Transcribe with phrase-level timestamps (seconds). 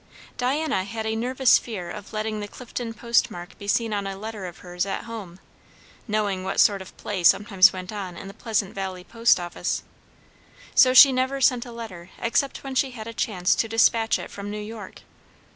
[0.35, 4.47] Diana had a nervous fear of letting the Clifton postmark be seen on a letter
[4.47, 5.39] of hers at home,
[6.07, 9.83] knowing what sort of play sometimes went on in the Pleasant Valley post office;
[10.73, 14.31] so she never sent a letter except when she had a chance to despatch it
[14.31, 15.01] from New York.